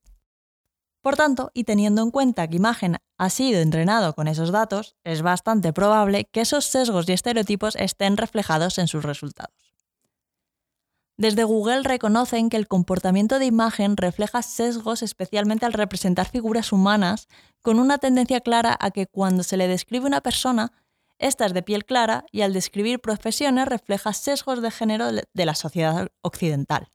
Por 1.00 1.14
tanto, 1.14 1.52
y 1.54 1.62
teniendo 1.62 2.02
en 2.02 2.10
cuenta 2.10 2.48
que 2.48 2.56
imagen 2.56 2.96
ha 3.16 3.30
sido 3.30 3.60
entrenado 3.60 4.16
con 4.16 4.26
esos 4.26 4.50
datos, 4.50 4.96
es 5.04 5.22
bastante 5.22 5.72
probable 5.72 6.24
que 6.24 6.40
esos 6.40 6.64
sesgos 6.64 7.08
y 7.08 7.12
estereotipos 7.12 7.76
estén 7.76 8.16
reflejados 8.16 8.78
en 8.78 8.88
sus 8.88 9.04
resultados. 9.04 9.65
Desde 11.18 11.44
Google 11.44 11.82
reconocen 11.82 12.50
que 12.50 12.58
el 12.58 12.68
comportamiento 12.68 13.38
de 13.38 13.46
imagen 13.46 13.96
refleja 13.96 14.42
sesgos 14.42 15.02
especialmente 15.02 15.64
al 15.64 15.72
representar 15.72 16.28
figuras 16.28 16.72
humanas, 16.72 17.28
con 17.62 17.78
una 17.78 17.96
tendencia 17.96 18.40
clara 18.40 18.76
a 18.78 18.90
que 18.90 19.06
cuando 19.06 19.42
se 19.42 19.56
le 19.56 19.66
describe 19.66 20.06
una 20.06 20.20
persona, 20.20 20.72
esta 21.18 21.46
es 21.46 21.54
de 21.54 21.62
piel 21.62 21.86
clara 21.86 22.26
y 22.30 22.42
al 22.42 22.52
describir 22.52 23.00
profesiones 23.00 23.66
refleja 23.66 24.12
sesgos 24.12 24.60
de 24.60 24.70
género 24.70 25.10
de 25.10 25.46
la 25.46 25.54
sociedad 25.54 26.08
occidental. 26.20 26.88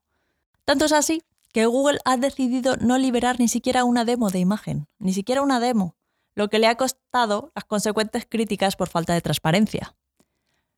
Tanto 0.65 0.85
es 0.85 0.91
así 0.91 1.23
que 1.51 1.65
Google 1.65 1.99
ha 2.05 2.17
decidido 2.17 2.77
no 2.77 2.99
liberar 2.99 3.39
ni 3.39 3.47
siquiera 3.47 3.83
una 3.83 4.05
demo 4.05 4.29
de 4.29 4.39
imagen, 4.39 4.87
ni 4.99 5.13
siquiera 5.13 5.41
una 5.41 5.59
demo, 5.59 5.95
lo 6.35 6.49
que 6.49 6.59
le 6.59 6.67
ha 6.67 6.75
costado 6.75 7.51
las 7.55 7.65
consecuentes 7.65 8.25
críticas 8.29 8.75
por 8.75 8.87
falta 8.87 9.13
de 9.13 9.21
transparencia. 9.21 9.95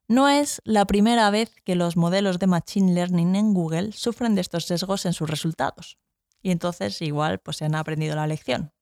No 0.07 0.27
es 0.27 0.61
la 0.65 0.85
primera 0.85 1.29
vez 1.29 1.55
que 1.63 1.75
los 1.75 1.95
modelos 1.95 2.37
de 2.39 2.47
Machine 2.47 2.93
Learning 2.93 3.35
en 3.35 3.53
Google 3.53 3.93
sufren 3.93 4.35
de 4.35 4.41
estos 4.41 4.65
sesgos 4.65 5.05
en 5.05 5.13
sus 5.13 5.29
resultados. 5.29 5.97
Y 6.41 6.51
entonces 6.51 7.01
igual 7.01 7.39
pues 7.39 7.57
se 7.57 7.65
han 7.65 7.75
aprendido 7.75 8.15
la 8.15 8.27
lección. 8.27 8.73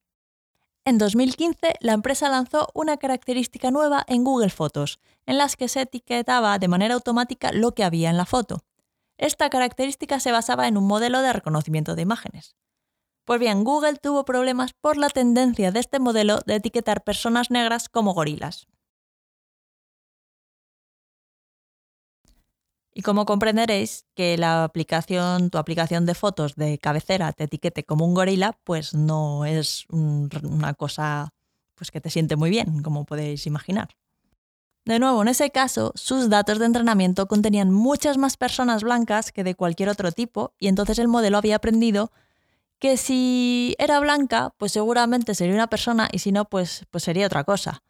En 0.83 0.97
2015, 0.97 1.75
la 1.79 1.93
empresa 1.93 2.27
lanzó 2.27 2.67
una 2.73 2.97
característica 2.97 3.69
nueva 3.69 4.03
en 4.07 4.23
Google 4.23 4.49
Fotos, 4.49 4.99
en 5.27 5.37
las 5.37 5.55
que 5.55 5.67
se 5.67 5.81
etiquetaba 5.81 6.57
de 6.57 6.67
manera 6.67 6.95
automática 6.95 7.51
lo 7.51 7.73
que 7.75 7.83
había 7.83 8.09
en 8.09 8.17
la 8.17 8.25
foto. 8.25 8.65
Esta 9.19 9.51
característica 9.51 10.19
se 10.19 10.31
basaba 10.31 10.67
en 10.67 10.77
un 10.77 10.87
modelo 10.87 11.21
de 11.21 11.33
reconocimiento 11.33 11.93
de 11.93 12.01
imágenes. 12.01 12.55
Pues 13.25 13.39
bien, 13.39 13.63
Google 13.63 13.97
tuvo 13.97 14.25
problemas 14.25 14.73
por 14.73 14.97
la 14.97 15.09
tendencia 15.09 15.71
de 15.71 15.79
este 15.79 15.99
modelo 15.99 16.39
de 16.47 16.55
etiquetar 16.55 17.03
personas 17.03 17.51
negras 17.51 17.87
como 17.87 18.15
gorilas. 18.15 18.67
Y 22.93 23.03
como 23.03 23.25
comprenderéis 23.25 24.05
que 24.15 24.37
la 24.37 24.65
aplicación, 24.65 25.49
tu 25.49 25.57
aplicación 25.57 26.05
de 26.05 26.13
fotos 26.13 26.55
de 26.55 26.77
cabecera 26.77 27.31
te 27.31 27.45
etiquete 27.45 27.85
como 27.85 28.05
un 28.05 28.13
gorila, 28.13 28.57
pues 28.63 28.93
no 28.93 29.45
es 29.45 29.85
una 29.89 30.73
cosa 30.73 31.33
pues 31.75 31.89
que 31.89 32.01
te 32.01 32.09
siente 32.09 32.35
muy 32.35 32.49
bien, 32.49 32.83
como 32.83 33.05
podéis 33.05 33.47
imaginar. 33.47 33.95
De 34.85 34.99
nuevo, 34.99 35.21
en 35.21 35.29
ese 35.29 35.51
caso, 35.51 35.93
sus 35.95 36.29
datos 36.29 36.59
de 36.59 36.65
entrenamiento 36.65 37.27
contenían 37.27 37.71
muchas 37.71 38.17
más 38.17 38.35
personas 38.35 38.83
blancas 38.83 39.31
que 39.31 39.43
de 39.43 39.55
cualquier 39.55 39.89
otro 39.89 40.11
tipo, 40.11 40.53
y 40.59 40.67
entonces 40.67 40.99
el 40.99 41.07
modelo 41.07 41.37
había 41.37 41.55
aprendido 41.55 42.11
que 42.77 42.97
si 42.97 43.75
era 43.79 43.99
blanca, 43.99 44.53
pues 44.57 44.73
seguramente 44.73 45.33
sería 45.33 45.55
una 45.55 45.67
persona, 45.67 46.09
y 46.11 46.19
si 46.19 46.31
no, 46.31 46.45
pues, 46.45 46.85
pues 46.91 47.03
sería 47.03 47.27
otra 47.27 47.43
cosa. 47.43 47.83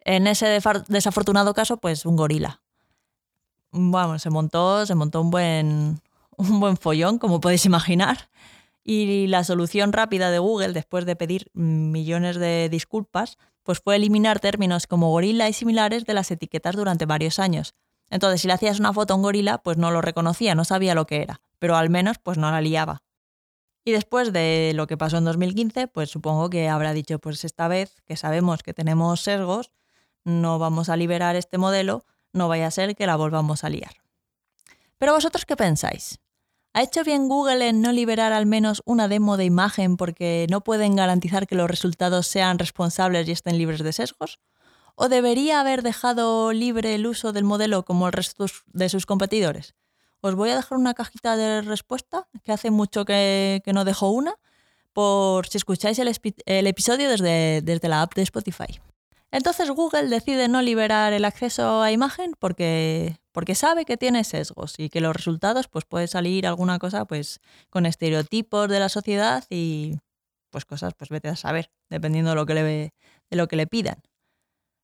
En 0.00 0.26
ese 0.26 0.60
desafortunado 0.88 1.54
caso, 1.54 1.76
pues 1.76 2.06
un 2.06 2.16
gorila 2.16 2.62
bueno, 3.70 4.18
se 4.18 4.30
montó, 4.30 4.86
se 4.86 4.94
montó 4.94 5.20
un 5.20 5.30
buen, 5.30 6.00
un 6.36 6.60
buen 6.60 6.76
follón, 6.76 7.18
como 7.18 7.40
podéis 7.40 7.66
imaginar. 7.66 8.30
Y 8.84 9.26
la 9.26 9.44
solución 9.44 9.92
rápida 9.92 10.30
de 10.30 10.38
Google, 10.38 10.72
después 10.72 11.04
de 11.04 11.16
pedir 11.16 11.50
millones 11.52 12.36
de 12.36 12.68
disculpas, 12.70 13.36
pues 13.62 13.80
fue 13.80 13.96
eliminar 13.96 14.40
términos 14.40 14.86
como 14.86 15.10
gorila 15.10 15.48
y 15.48 15.52
similares 15.52 16.06
de 16.06 16.14
las 16.14 16.30
etiquetas 16.30 16.74
durante 16.74 17.04
varios 17.04 17.38
años. 17.38 17.74
Entonces, 18.08 18.40
si 18.40 18.48
le 18.48 18.54
hacías 18.54 18.80
una 18.80 18.94
foto 18.94 19.12
a 19.12 19.16
un 19.16 19.22
gorila, 19.22 19.58
pues 19.58 19.76
no 19.76 19.90
lo 19.90 20.00
reconocía, 20.00 20.54
no 20.54 20.64
sabía 20.64 20.94
lo 20.94 21.06
que 21.06 21.20
era, 21.20 21.42
pero 21.58 21.76
al 21.76 21.90
menos 21.90 22.16
pues 22.18 22.38
no 22.38 22.50
la 22.50 22.62
liaba. 22.62 23.02
Y 23.84 23.92
después 23.92 24.32
de 24.32 24.72
lo 24.74 24.86
que 24.86 24.96
pasó 24.96 25.18
en 25.18 25.24
2015, 25.24 25.88
pues 25.88 26.10
supongo 26.10 26.48
que 26.50 26.68
habrá 26.68 26.92
dicho, 26.92 27.18
pues 27.18 27.44
esta 27.44 27.68
vez 27.68 28.02
que 28.06 28.16
sabemos 28.16 28.62
que 28.62 28.74
tenemos 28.74 29.20
sesgos, 29.20 29.70
no 30.24 30.58
vamos 30.58 30.88
a 30.88 30.96
liberar 30.96 31.36
este 31.36 31.58
modelo, 31.58 32.04
no 32.32 32.48
vaya 32.48 32.66
a 32.66 32.70
ser 32.70 32.94
que 32.96 33.06
la 33.06 33.16
volvamos 33.16 33.64
a 33.64 33.70
liar. 33.70 33.94
Pero 34.98 35.14
vosotros 35.14 35.44
qué 35.44 35.56
pensáis? 35.56 36.18
¿Ha 36.74 36.82
hecho 36.82 37.02
bien 37.02 37.28
Google 37.28 37.68
en 37.68 37.80
no 37.80 37.92
liberar 37.92 38.32
al 38.32 38.46
menos 38.46 38.82
una 38.84 39.08
demo 39.08 39.36
de 39.36 39.44
imagen 39.44 39.96
porque 39.96 40.46
no 40.50 40.62
pueden 40.62 40.96
garantizar 40.96 41.46
que 41.46 41.54
los 41.54 41.68
resultados 41.68 42.26
sean 42.26 42.58
responsables 42.58 43.26
y 43.26 43.32
estén 43.32 43.58
libres 43.58 43.82
de 43.82 43.92
sesgos? 43.92 44.38
¿O 44.94 45.08
debería 45.08 45.60
haber 45.60 45.82
dejado 45.82 46.52
libre 46.52 46.94
el 46.94 47.06
uso 47.06 47.32
del 47.32 47.44
modelo 47.44 47.84
como 47.84 48.06
el 48.06 48.12
resto 48.12 48.46
de 48.66 48.88
sus 48.88 49.06
competidores? 49.06 49.74
Os 50.20 50.34
voy 50.34 50.50
a 50.50 50.56
dejar 50.56 50.78
una 50.78 50.94
cajita 50.94 51.36
de 51.36 51.62
respuesta, 51.62 52.28
que 52.44 52.52
hace 52.52 52.70
mucho 52.70 53.04
que, 53.04 53.62
no 53.72 53.84
dejo 53.84 54.10
una, 54.10 54.34
por 54.92 55.46
si 55.46 55.58
escucháis 55.58 55.98
el, 56.00 56.08
episodio 56.66 57.08
desde, 57.08 57.88
la 57.88 58.02
app 58.02 58.14
de 58.14 58.22
Spotify. 58.22 58.80
Entonces 59.30 59.70
Google 59.70 60.08
decide 60.08 60.48
no 60.48 60.62
liberar 60.62 61.12
el 61.12 61.24
acceso 61.24 61.82
a 61.82 61.92
imagen 61.92 62.34
porque, 62.38 63.20
porque 63.32 63.54
sabe 63.54 63.84
que 63.84 63.98
tiene 63.98 64.24
sesgos 64.24 64.74
y 64.78 64.88
que 64.88 65.02
los 65.02 65.14
resultados 65.14 65.68
pues 65.68 65.84
puede 65.84 66.06
salir 66.06 66.46
alguna 66.46 66.78
cosa 66.78 67.04
pues 67.04 67.40
con 67.68 67.84
estereotipos 67.84 68.68
de 68.68 68.80
la 68.80 68.88
sociedad 68.88 69.44
y 69.50 69.98
pues 70.50 70.64
cosas 70.64 70.94
pues 70.94 71.10
vete 71.10 71.28
a 71.28 71.36
saber, 71.36 71.70
dependiendo 71.90 72.30
de 72.30 72.36
lo 72.36 72.46
que 72.46 72.54
le, 72.54 72.62
de 72.62 73.36
lo 73.36 73.48
que 73.48 73.56
le 73.56 73.66
pidan. 73.66 74.02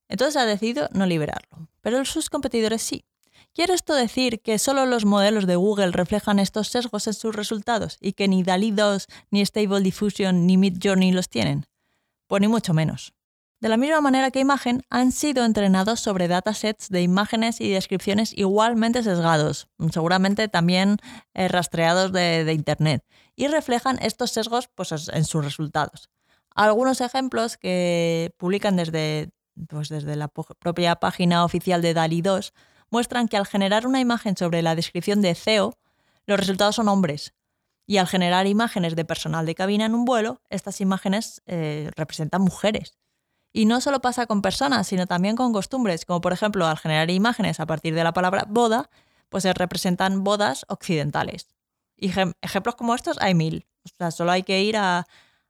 Entonces 0.08 0.36
ha 0.36 0.44
decidido 0.44 0.90
no 0.92 1.06
liberarlo, 1.06 1.68
pero 1.80 2.04
sus 2.04 2.28
competidores 2.28 2.82
sí. 2.82 3.06
¿Quiere 3.54 3.72
esto 3.72 3.94
decir 3.94 4.40
que 4.42 4.58
solo 4.58 4.84
los 4.84 5.04
modelos 5.04 5.46
de 5.46 5.56
Google 5.56 5.92
reflejan 5.92 6.38
estos 6.38 6.68
sesgos 6.68 7.06
en 7.06 7.14
sus 7.14 7.34
resultados 7.34 7.96
y 8.00 8.12
que 8.12 8.28
ni 8.28 8.42
DALI 8.42 8.72
2, 8.72 9.06
ni 9.30 9.42
Stable 9.46 9.80
Diffusion, 9.80 10.46
ni 10.46 10.56
Midjourney 10.56 11.12
los 11.12 11.28
tienen? 11.28 11.64
Pues 12.26 12.40
ni 12.40 12.48
mucho 12.48 12.74
menos. 12.74 13.14
De 13.64 13.70
la 13.70 13.78
misma 13.78 14.02
manera 14.02 14.30
que 14.30 14.40
imagen, 14.40 14.82
han 14.90 15.10
sido 15.10 15.42
entrenados 15.42 15.98
sobre 15.98 16.28
datasets 16.28 16.90
de 16.90 17.00
imágenes 17.00 17.62
y 17.62 17.70
descripciones 17.70 18.36
igualmente 18.36 19.02
sesgados, 19.02 19.68
seguramente 19.90 20.48
también 20.48 20.98
eh, 21.32 21.48
rastreados 21.48 22.12
de, 22.12 22.52
Internet, 22.52 23.02
y 23.34 23.48
reflejan 23.48 23.98
estos 24.02 24.32
sesgos 24.32 24.68
pues, 24.74 25.08
en 25.10 25.24
sus 25.24 25.42
resultados. 25.42 26.10
Algunos 26.54 27.00
ejemplos 27.00 27.56
que 27.56 28.34
publican 28.36 28.76
desde, 28.76 29.30
pues, 29.70 29.88
desde 29.88 30.14
la 30.14 30.28
propia 30.28 30.96
página 30.96 31.42
oficial 31.42 31.80
de 31.80 31.94
DALI 31.94 32.20
2 32.20 32.52
muestran 32.90 33.28
que 33.28 33.38
al 33.38 33.46
generar 33.46 33.86
una 33.86 34.00
imagen 34.00 34.36
sobre 34.36 34.60
la 34.60 34.74
descripción 34.74 35.22
de 35.22 35.34
CEO, 35.34 35.72
los 36.26 36.38
resultados 36.38 36.76
son 36.76 36.88
hombres. 36.88 37.32
Y 37.86 37.96
al 37.96 38.08
generar 38.08 38.46
imágenes 38.46 38.94
de 38.94 39.06
personal 39.06 39.46
de 39.46 39.54
cabina 39.54 39.86
en 39.86 39.94
un 39.94 40.04
vuelo, 40.04 40.42
estas 40.50 40.82
imágenes 40.82 41.40
eh, 41.46 41.90
representan 41.96 42.42
mujeres. 42.42 42.98
Y 43.56 43.66
no 43.66 43.80
solo 43.80 44.00
pasa 44.00 44.26
con 44.26 44.42
personas, 44.42 44.88
sino 44.88 45.06
también 45.06 45.36
con 45.36 45.52
costumbres, 45.52 46.04
como 46.04 46.20
por 46.20 46.32
ejemplo 46.32 46.66
al 46.66 46.76
generar 46.76 47.08
imágenes 47.12 47.60
a 47.60 47.66
partir 47.66 47.94
de 47.94 48.02
la 48.02 48.12
palabra 48.12 48.46
boda, 48.48 48.90
pues 49.28 49.44
se 49.44 49.54
representan 49.54 50.24
bodas 50.24 50.66
occidentales. 50.68 51.46
Y 51.96 52.10
ejemplos 52.42 52.74
como 52.74 52.96
estos 52.96 53.16
hay 53.20 53.34
mil. 53.34 53.68
O 53.84 53.88
sea, 53.96 54.10
solo 54.10 54.32
hay 54.32 54.42
que 54.42 54.60
ir 54.60 54.76
a, 54.76 55.06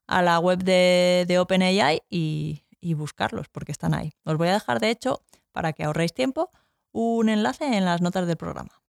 la 0.06 0.38
web 0.38 0.62
de, 0.62 1.38
OpenAI 1.40 2.02
y, 2.10 2.64
y, 2.78 2.92
buscarlos, 2.92 3.48
porque 3.48 3.72
están 3.72 3.94
ahí. 3.94 4.12
Os 4.24 4.36
voy 4.36 4.48
a 4.48 4.52
dejar, 4.52 4.80
de 4.80 4.90
hecho, 4.90 5.22
para 5.52 5.72
que 5.72 5.84
ahorréis 5.84 6.12
tiempo, 6.12 6.50
un 6.92 7.30
enlace 7.30 7.74
en 7.74 7.86
las 7.86 8.02
notas 8.02 8.26
del 8.26 8.36
programa. 8.36 8.82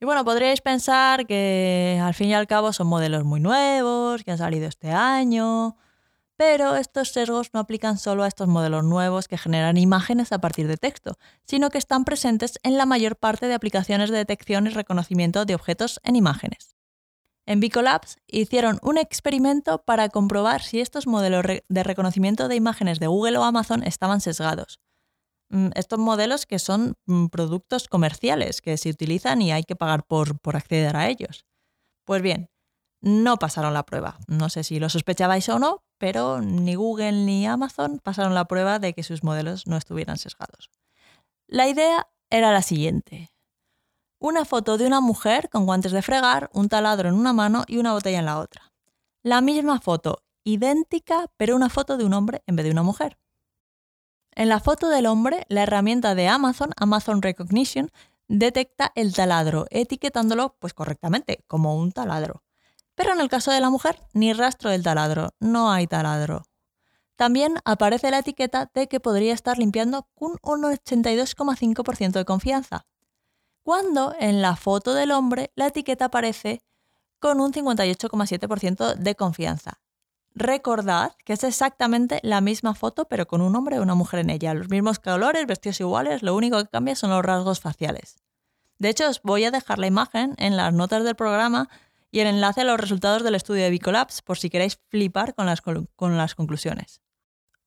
Y 0.00 0.04
bueno, 0.04 0.22
podríais 0.22 0.60
pensar 0.60 1.26
que 1.26 1.98
al 2.02 2.12
fin 2.12 2.28
y 2.28 2.34
al 2.34 2.46
cabo 2.46 2.74
son 2.74 2.88
modelos 2.88 3.24
muy 3.24 3.40
nuevos, 3.40 4.22
que 4.22 4.32
han 4.32 4.38
salido 4.38 4.68
este 4.68 4.90
año, 4.90 5.78
pero 6.38 6.76
estos 6.76 7.08
sesgos 7.08 7.50
no 7.52 7.58
aplican 7.58 7.98
solo 7.98 8.22
a 8.22 8.28
estos 8.28 8.46
modelos 8.46 8.84
nuevos 8.84 9.26
que 9.26 9.36
generan 9.36 9.76
imágenes 9.76 10.30
a 10.30 10.40
partir 10.40 10.68
de 10.68 10.76
texto, 10.76 11.18
sino 11.44 11.68
que 11.68 11.78
están 11.78 12.04
presentes 12.04 12.60
en 12.62 12.78
la 12.78 12.86
mayor 12.86 13.16
parte 13.16 13.48
de 13.48 13.54
aplicaciones 13.54 14.08
de 14.08 14.18
detección 14.18 14.68
y 14.68 14.70
reconocimiento 14.70 15.44
de 15.44 15.56
objetos 15.56 15.98
en 16.04 16.14
imágenes. 16.14 16.76
En 17.44 17.58
Bicolabs 17.58 18.18
hicieron 18.28 18.78
un 18.82 18.98
experimento 18.98 19.82
para 19.84 20.10
comprobar 20.10 20.62
si 20.62 20.80
estos 20.80 21.08
modelos 21.08 21.44
de 21.68 21.82
reconocimiento 21.82 22.46
de 22.46 22.54
imágenes 22.54 23.00
de 23.00 23.08
Google 23.08 23.38
o 23.38 23.42
Amazon 23.42 23.82
estaban 23.82 24.20
sesgados. 24.20 24.78
Mm, 25.50 25.70
estos 25.74 25.98
modelos 25.98 26.46
que 26.46 26.60
son 26.60 26.94
mm, 27.06 27.26
productos 27.28 27.88
comerciales 27.88 28.62
que 28.62 28.76
se 28.76 28.90
utilizan 28.90 29.42
y 29.42 29.50
hay 29.50 29.64
que 29.64 29.74
pagar 29.74 30.04
por, 30.06 30.38
por 30.38 30.54
acceder 30.54 30.94
a 30.94 31.08
ellos. 31.08 31.46
Pues 32.04 32.22
bien, 32.22 32.48
no 33.00 33.38
pasaron 33.38 33.74
la 33.74 33.84
prueba. 33.84 34.18
No 34.28 34.50
sé 34.50 34.62
si 34.62 34.78
lo 34.78 34.88
sospechabais 34.88 35.48
o 35.48 35.58
no, 35.58 35.82
pero 35.98 36.40
ni 36.40 36.74
Google 36.74 37.12
ni 37.12 37.46
Amazon 37.46 37.98
pasaron 37.98 38.34
la 38.34 38.46
prueba 38.46 38.78
de 38.78 38.94
que 38.94 39.02
sus 39.02 39.22
modelos 39.22 39.66
no 39.66 39.76
estuvieran 39.76 40.16
sesgados. 40.16 40.70
La 41.46 41.68
idea 41.68 42.08
era 42.30 42.52
la 42.52 42.62
siguiente. 42.62 43.30
Una 44.20 44.44
foto 44.44 44.78
de 44.78 44.86
una 44.86 45.00
mujer 45.00 45.48
con 45.48 45.66
guantes 45.66 45.92
de 45.92 46.02
fregar, 46.02 46.50
un 46.52 46.68
taladro 46.68 47.08
en 47.08 47.14
una 47.14 47.32
mano 47.32 47.64
y 47.66 47.78
una 47.78 47.92
botella 47.92 48.18
en 48.18 48.26
la 48.26 48.38
otra. 48.38 48.72
La 49.22 49.40
misma 49.40 49.80
foto, 49.80 50.22
idéntica, 50.44 51.26
pero 51.36 51.54
una 51.54 51.68
foto 51.68 51.96
de 51.96 52.04
un 52.04 52.14
hombre 52.14 52.42
en 52.46 52.56
vez 52.56 52.64
de 52.64 52.72
una 52.72 52.82
mujer. 52.82 53.18
En 54.32 54.48
la 54.48 54.60
foto 54.60 54.88
del 54.88 55.06
hombre, 55.06 55.44
la 55.48 55.62
herramienta 55.62 56.14
de 56.14 56.28
Amazon, 56.28 56.70
Amazon 56.76 57.22
Recognition, 57.22 57.90
detecta 58.28 58.92
el 58.94 59.14
taladro, 59.14 59.66
etiquetándolo 59.70 60.56
pues 60.58 60.74
correctamente, 60.74 61.44
como 61.46 61.76
un 61.76 61.92
taladro. 61.92 62.42
Pero 62.98 63.12
en 63.12 63.20
el 63.20 63.28
caso 63.28 63.52
de 63.52 63.60
la 63.60 63.70
mujer, 63.70 64.02
ni 64.12 64.32
rastro 64.32 64.70
del 64.70 64.82
taladro, 64.82 65.32
no 65.38 65.70
hay 65.70 65.86
taladro. 65.86 66.42
También 67.14 67.54
aparece 67.64 68.10
la 68.10 68.18
etiqueta 68.18 68.72
de 68.74 68.88
que 68.88 68.98
podría 68.98 69.34
estar 69.34 69.56
limpiando 69.56 70.08
con 70.16 70.32
un 70.42 70.62
82,5% 70.64 72.10
de 72.10 72.24
confianza, 72.24 72.86
cuando 73.62 74.16
en 74.18 74.42
la 74.42 74.56
foto 74.56 74.94
del 74.94 75.12
hombre 75.12 75.52
la 75.54 75.68
etiqueta 75.68 76.06
aparece 76.06 76.60
con 77.20 77.40
un 77.40 77.52
58,7% 77.52 78.96
de 78.96 79.14
confianza. 79.14 79.80
Recordad 80.34 81.12
que 81.24 81.34
es 81.34 81.44
exactamente 81.44 82.18
la 82.24 82.40
misma 82.40 82.74
foto, 82.74 83.04
pero 83.04 83.28
con 83.28 83.42
un 83.42 83.54
hombre 83.54 83.76
y 83.76 83.78
una 83.78 83.94
mujer 83.94 84.20
en 84.20 84.30
ella. 84.30 84.54
Los 84.54 84.70
mismos 84.70 84.98
colores, 84.98 85.46
vestidos 85.46 85.78
iguales, 85.78 86.24
lo 86.24 86.34
único 86.34 86.58
que 86.58 86.68
cambia 86.68 86.96
son 86.96 87.10
los 87.10 87.24
rasgos 87.24 87.60
faciales. 87.60 88.16
De 88.78 88.88
hecho, 88.88 89.08
os 89.08 89.22
voy 89.22 89.44
a 89.44 89.52
dejar 89.52 89.78
la 89.78 89.86
imagen 89.86 90.34
en 90.38 90.56
las 90.56 90.72
notas 90.72 91.04
del 91.04 91.14
programa 91.14 91.68
y 92.10 92.20
el 92.20 92.26
enlace 92.26 92.62
a 92.62 92.64
los 92.64 92.80
resultados 92.80 93.22
del 93.22 93.34
estudio 93.34 93.64
de 93.64 93.70
Bicolabs 93.70 94.22
por 94.22 94.38
si 94.38 94.50
queréis 94.50 94.78
flipar 94.88 95.34
con 95.34 95.46
las, 95.46 95.60
con 95.60 96.16
las 96.16 96.34
conclusiones. 96.34 97.00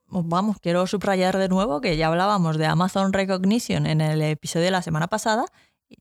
Vamos, 0.08 0.58
quiero 0.60 0.86
subrayar 0.88 1.38
de 1.38 1.48
nuevo 1.48 1.80
que 1.80 1.96
ya 1.96 2.08
hablábamos 2.08 2.58
de 2.58 2.66
Amazon 2.66 3.14
Recognition 3.14 3.86
en 3.86 4.02
el 4.02 4.22
episodio 4.22 4.66
de 4.66 4.72
la 4.72 4.82
semana 4.82 5.08
pasada, 5.08 5.46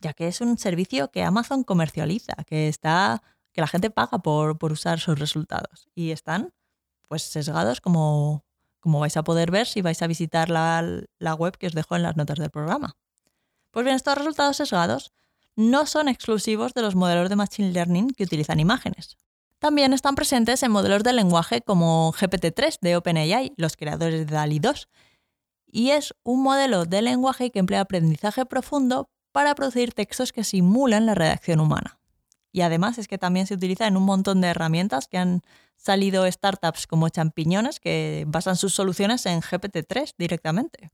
ya 0.00 0.14
que 0.14 0.26
es 0.26 0.40
un 0.40 0.58
servicio 0.58 1.10
que 1.12 1.22
Amazon 1.22 1.62
comercializa, 1.62 2.34
que 2.44 2.68
está 2.68 3.22
que 3.52 3.60
la 3.60 3.66
gente 3.66 3.90
paga 3.90 4.18
por, 4.18 4.58
por 4.58 4.72
usar 4.72 5.00
sus 5.00 5.18
resultados 5.18 5.88
y 5.94 6.10
están 6.10 6.52
pues 7.08 7.22
sesgados 7.22 7.80
como, 7.80 8.44
como 8.78 9.00
vais 9.00 9.16
a 9.16 9.24
poder 9.24 9.50
ver 9.50 9.66
si 9.66 9.82
vais 9.82 10.00
a 10.02 10.06
visitar 10.06 10.50
la, 10.50 10.84
la 11.18 11.34
web 11.34 11.56
que 11.56 11.66
os 11.66 11.72
dejo 11.72 11.96
en 11.96 12.02
las 12.02 12.16
notas 12.16 12.38
del 12.38 12.50
programa. 12.50 12.96
Pues 13.70 13.84
bien, 13.84 13.96
estos 13.96 14.16
resultados 14.16 14.56
sesgados 14.56 15.12
no 15.56 15.86
son 15.86 16.08
exclusivos 16.08 16.74
de 16.74 16.82
los 16.82 16.94
modelos 16.94 17.28
de 17.28 17.36
Machine 17.36 17.72
Learning 17.72 18.10
que 18.10 18.24
utilizan 18.24 18.60
imágenes. 18.60 19.16
También 19.58 19.92
están 19.92 20.14
presentes 20.14 20.62
en 20.62 20.72
modelos 20.72 21.02
de 21.02 21.12
lenguaje 21.12 21.60
como 21.60 22.12
GPT-3 22.12 22.78
de 22.80 22.96
OpenAI, 22.96 23.52
los 23.56 23.76
creadores 23.76 24.26
de 24.26 24.34
DALI 24.34 24.58
2, 24.58 24.88
y 25.72 25.90
es 25.90 26.14
un 26.22 26.42
modelo 26.42 26.86
de 26.86 27.02
lenguaje 27.02 27.50
que 27.50 27.58
emplea 27.58 27.82
aprendizaje 27.82 28.46
profundo 28.46 29.10
para 29.32 29.54
producir 29.54 29.92
textos 29.92 30.32
que 30.32 30.44
simulan 30.44 31.06
la 31.06 31.14
redacción 31.14 31.60
humana. 31.60 32.00
Y 32.52 32.62
además 32.62 32.98
es 32.98 33.06
que 33.06 33.18
también 33.18 33.46
se 33.46 33.54
utiliza 33.54 33.86
en 33.86 33.96
un 33.96 34.02
montón 34.02 34.40
de 34.40 34.48
herramientas 34.48 35.06
que 35.06 35.18
han 35.18 35.42
salido 35.76 36.30
startups 36.30 36.86
como 36.86 37.08
champiñones 37.08 37.80
que 37.80 38.24
basan 38.26 38.56
sus 38.56 38.74
soluciones 38.74 39.24
en 39.26 39.40
GPT-3 39.40 40.14
directamente. 40.18 40.90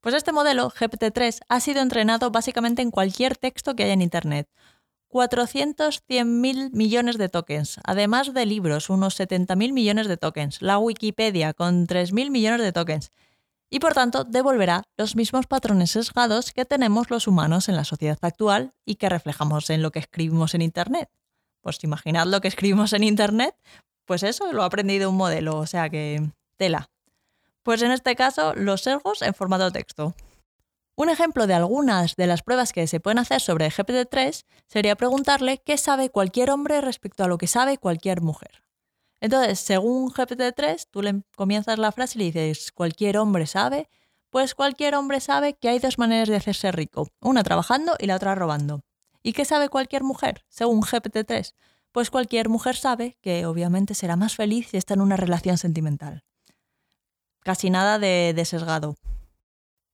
Pues 0.00 0.14
este 0.14 0.32
modelo, 0.32 0.70
GPT-3, 0.70 1.40
ha 1.48 1.60
sido 1.60 1.80
entrenado 1.80 2.30
básicamente 2.30 2.82
en 2.82 2.90
cualquier 2.90 3.36
texto 3.36 3.74
que 3.74 3.84
haya 3.84 3.94
en 3.94 4.02
Internet. 4.02 4.48
400-100.000 5.10 6.70
millones 6.72 7.18
de 7.18 7.28
tokens, 7.28 7.80
además 7.82 8.32
de 8.34 8.46
libros, 8.46 8.90
unos 8.90 9.18
70.000 9.18 9.72
millones 9.72 10.06
de 10.06 10.16
tokens, 10.18 10.60
la 10.60 10.78
Wikipedia 10.78 11.54
con 11.54 11.86
3.000 11.86 12.30
millones 12.30 12.60
de 12.60 12.72
tokens, 12.72 13.10
y 13.70 13.80
por 13.80 13.94
tanto 13.94 14.24
devolverá 14.24 14.84
los 14.96 15.16
mismos 15.16 15.46
patrones 15.46 15.90
sesgados 15.90 16.52
que 16.52 16.64
tenemos 16.64 17.10
los 17.10 17.26
humanos 17.26 17.68
en 17.68 17.76
la 17.76 17.84
sociedad 17.84 18.18
actual 18.20 18.74
y 18.84 18.96
que 18.96 19.08
reflejamos 19.08 19.70
en 19.70 19.82
lo 19.82 19.90
que 19.90 19.98
escribimos 19.98 20.54
en 20.54 20.62
Internet. 20.62 21.10
Pues 21.60 21.82
imaginad 21.84 22.26
lo 22.26 22.40
que 22.40 22.48
escribimos 22.48 22.92
en 22.92 23.02
Internet, 23.02 23.54
pues 24.04 24.22
eso 24.22 24.52
lo 24.52 24.62
ha 24.62 24.66
aprendido 24.66 25.10
un 25.10 25.16
modelo, 25.16 25.58
o 25.58 25.66
sea 25.66 25.88
que 25.90 26.30
tela. 26.56 26.90
Pues 27.68 27.82
en 27.82 27.90
este 27.90 28.16
caso, 28.16 28.54
los 28.54 28.80
sesgos 28.80 29.20
en 29.20 29.34
formato 29.34 29.70
texto. 29.70 30.14
Un 30.96 31.10
ejemplo 31.10 31.46
de 31.46 31.52
algunas 31.52 32.16
de 32.16 32.26
las 32.26 32.42
pruebas 32.42 32.72
que 32.72 32.86
se 32.86 32.98
pueden 32.98 33.18
hacer 33.18 33.42
sobre 33.42 33.68
GPT-3 33.68 34.46
sería 34.66 34.96
preguntarle 34.96 35.58
qué 35.58 35.76
sabe 35.76 36.08
cualquier 36.08 36.50
hombre 36.50 36.80
respecto 36.80 37.24
a 37.24 37.28
lo 37.28 37.36
que 37.36 37.46
sabe 37.46 37.76
cualquier 37.76 38.22
mujer. 38.22 38.62
Entonces, 39.20 39.60
según 39.60 40.08
GPT-3, 40.10 40.86
tú 40.90 41.02
le 41.02 41.20
comienzas 41.36 41.78
la 41.78 41.92
frase 41.92 42.18
y 42.18 42.32
le 42.32 42.46
dices, 42.46 42.72
cualquier 42.72 43.18
hombre 43.18 43.46
sabe, 43.46 43.90
pues 44.30 44.54
cualquier 44.54 44.94
hombre 44.94 45.20
sabe 45.20 45.52
que 45.52 45.68
hay 45.68 45.78
dos 45.78 45.98
maneras 45.98 46.30
de 46.30 46.36
hacerse 46.36 46.72
rico, 46.72 47.08
una 47.20 47.42
trabajando 47.42 47.96
y 47.98 48.06
la 48.06 48.16
otra 48.16 48.34
robando. 48.34 48.80
¿Y 49.22 49.34
qué 49.34 49.44
sabe 49.44 49.68
cualquier 49.68 50.04
mujer, 50.04 50.46
según 50.48 50.80
GPT-3? 50.80 51.52
Pues 51.92 52.10
cualquier 52.10 52.48
mujer 52.48 52.76
sabe 52.76 53.18
que 53.20 53.44
obviamente 53.44 53.92
será 53.92 54.16
más 54.16 54.36
feliz 54.36 54.68
si 54.70 54.78
está 54.78 54.94
en 54.94 55.02
una 55.02 55.16
relación 55.18 55.58
sentimental. 55.58 56.24
Casi 57.48 57.70
nada 57.70 57.98
de, 57.98 58.44
sesgado. 58.44 58.96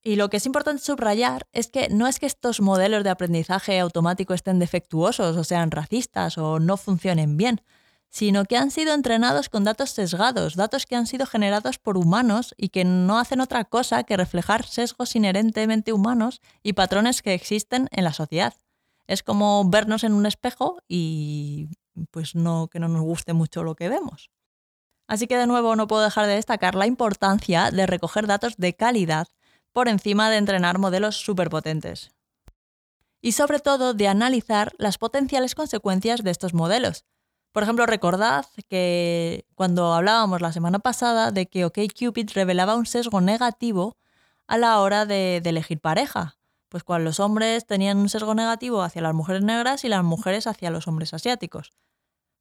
Y 0.03 0.17
lo 0.17 0.29
que 0.29 0.35
es 0.35 0.45
importante 0.45 0.83
subrayar 0.83 1.47
es 1.53 1.69
que 1.69 1.87
no 1.87 2.05
es 2.05 2.19
que 2.19 2.25
estos 2.25 2.59
modelos 2.59 3.05
de 3.05 3.09
aprendizaje 3.09 3.79
automático 3.79 4.33
estén 4.33 4.59
defectuosos 4.59 5.37
o 5.37 5.43
sean 5.45 5.71
racistas 5.71 6.37
o 6.37 6.59
no 6.59 6.75
funcionen 6.75 7.37
bien, 7.37 7.61
sino 8.09 8.43
que 8.43 8.57
han 8.57 8.71
sido 8.71 8.93
entrenados 8.93 9.47
con 9.47 9.63
datos 9.63 9.91
sesgados, 9.91 10.57
datos 10.57 10.85
que 10.85 10.97
han 10.97 11.07
sido 11.07 11.25
generados 11.25 11.79
por 11.79 11.95
humanos 11.95 12.53
y 12.57 12.67
que 12.67 12.83
no 12.83 13.19
hacen 13.19 13.39
otra 13.39 13.63
cosa 13.63 14.03
que 14.03 14.17
reflejar 14.17 14.65
sesgos 14.65 15.15
inherentemente 15.15 15.93
humanos 15.93 16.41
y 16.61 16.73
patrones 16.73 17.21
que 17.21 17.33
existen 17.33 17.87
en 17.93 18.03
la 18.03 18.11
sociedad. 18.11 18.53
Es 19.07 19.23
como 19.23 19.63
vernos 19.69 20.03
en 20.03 20.11
un 20.11 20.25
espejo 20.25 20.79
y 20.89 21.69
pues 22.11 22.35
no 22.35 22.67
que 22.67 22.81
no 22.81 22.89
nos 22.89 23.03
guste 23.03 23.31
mucho 23.31 23.63
lo 23.63 23.75
que 23.75 23.87
vemos. 23.87 24.29
Así 25.07 25.27
que 25.27 25.37
de 25.37 25.47
nuevo 25.47 25.75
no 25.75 25.87
puedo 25.87 26.03
dejar 26.03 26.27
de 26.27 26.35
destacar 26.35 26.75
la 26.75 26.87
importancia 26.87 27.71
de 27.71 27.85
recoger 27.85 28.27
datos 28.27 28.57
de 28.57 28.75
calidad 28.75 29.27
por 29.71 29.87
encima 29.87 30.29
de 30.29 30.37
entrenar 30.37 30.79
modelos 30.79 31.17
superpotentes. 31.17 32.11
Y 33.21 33.33
sobre 33.33 33.59
todo 33.59 33.93
de 33.93 34.07
analizar 34.07 34.73
las 34.77 34.97
potenciales 34.97 35.55
consecuencias 35.55 36.23
de 36.23 36.31
estos 36.31 36.53
modelos, 36.53 37.05
por 37.55 37.63
ejemplo, 37.63 37.85
recordad 37.85 38.45
que 38.67 39.45
cuando 39.55 39.93
hablábamos 39.93 40.41
la 40.41 40.51
semana 40.51 40.79
pasada 40.79 41.31
de 41.31 41.45
que 41.45 41.63
OkCupid 41.63 42.31
revelaba 42.33 42.75
un 42.75 42.85
sesgo 42.85 43.21
negativo 43.21 43.95
a 44.45 44.57
la 44.57 44.81
hora 44.81 45.05
de, 45.05 45.37
elegir 45.37 45.79
pareja, 45.79 46.37
pues 46.67 46.83
cuando 46.83 47.05
los 47.05 47.21
hombres 47.21 47.65
tenían 47.65 47.97
un 47.97 48.09
sesgo 48.09 48.35
negativo 48.35 48.81
hacia 48.81 49.01
las 49.01 49.13
mujeres 49.13 49.41
negras 49.41 49.85
y 49.85 49.87
las 49.87 50.03
mujeres 50.03 50.47
hacia 50.47 50.69
los 50.69 50.89
hombres 50.89 51.13
asiáticos. 51.13 51.71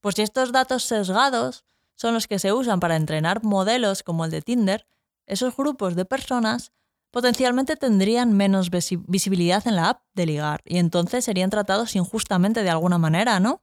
Pues 0.00 0.16
si 0.16 0.22
estos 0.22 0.50
datos 0.50 0.82
sesgados 0.82 1.64
son 1.94 2.14
los 2.14 2.26
que 2.26 2.38
se 2.38 2.52
usan 2.52 2.80
para 2.80 2.96
entrenar 2.96 3.44
modelos 3.44 4.02
como 4.02 4.24
el 4.24 4.30
de 4.30 4.42
Tinder, 4.42 4.86
esos 5.26 5.56
grupos 5.56 5.94
de 5.94 6.04
personas 6.04 6.72
potencialmente 7.10 7.76
tendrían 7.76 8.32
menos 8.32 8.70
visibilidad 8.70 9.66
en 9.68 9.76
la 9.76 9.90
app 9.90 10.02
de 10.14 10.26
ligar 10.26 10.62
y 10.64 10.78
entonces 10.78 11.24
serían 11.24 11.50
tratados 11.50 11.94
injustamente 11.94 12.62
de 12.62 12.70
alguna 12.70 12.98
manera, 12.98 13.38
¿no? 13.38 13.62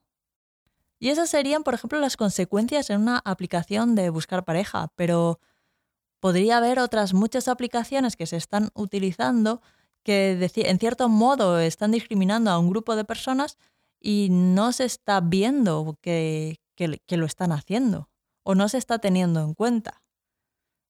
Y 1.00 1.10
esas 1.10 1.30
serían, 1.30 1.64
por 1.64 1.74
ejemplo, 1.74 2.00
las 2.00 2.16
consecuencias 2.16 2.90
en 2.90 3.02
una 3.02 3.22
aplicación 3.26 3.96
de 3.96 4.10
buscar 4.10 4.46
pareja, 4.46 4.94
pero 4.96 5.40
podría 6.20 6.58
haber 6.58 6.80
otras 6.80 7.14
muchas 7.14 7.48
aplicaciones 7.48 8.16
que 8.16 8.28
se 8.28 8.38
están 8.38 8.70
utilizando 8.76 9.62
que 10.04 10.50
en 10.56 10.80
cierto 10.80 11.10
modo 11.10 11.60
están 11.60 11.92
discriminando 11.92 12.52
a 12.52 12.60
un 12.60 12.70
grupo 12.70 12.96
de 12.96 13.04
personas 13.04 13.58
y 14.00 14.30
no 14.32 14.72
se 14.72 14.86
está 14.86 15.20
viendo 15.22 15.98
que, 16.02 16.60
lo 17.10 17.26
están 17.26 17.52
haciendo 17.52 18.11
o 18.44 18.56
no 18.56 18.70
se 18.70 18.78
está 18.78 19.00
teniendo 19.00 19.42
en 19.42 19.54
cuenta. 19.54 20.02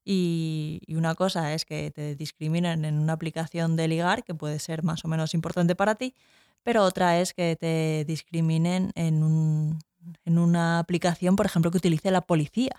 Y, 0.03 0.81
una 0.89 1.15
cosa 1.15 1.53
es 1.53 1.65
que 1.65 1.91
te 1.91 2.15
discriminen 2.15 2.85
en 2.85 2.97
una 2.99 3.13
aplicación 3.13 3.75
de 3.75 3.87
ligar, 3.87 4.23
que 4.23 4.33
puede 4.33 4.59
ser 4.59 4.83
más 4.83 5.05
o 5.05 5.07
menos 5.07 5.33
importante 5.33 5.75
para 5.75 5.95
ti, 5.95 6.15
pero 6.63 6.83
otra 6.83 7.19
es 7.19 7.33
que 7.33 7.55
te 7.55 8.03
discriminen 8.05 8.91
en 8.95 9.23
un, 9.23 9.79
en 10.25 10.37
una 10.37 10.79
aplicación, 10.79 11.35
por 11.35 11.45
ejemplo, 11.45 11.71
que 11.71 11.77
utilice 11.77 12.11
la 12.11 12.21
policía. 12.21 12.75